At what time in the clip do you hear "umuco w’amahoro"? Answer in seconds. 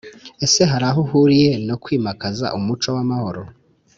2.57-3.41